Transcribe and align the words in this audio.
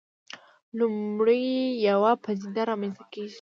لومړی 0.79 1.43
یوه 1.87 2.11
پدیده 2.23 2.63
رامنځته 2.69 3.03
کېږي. 3.13 3.29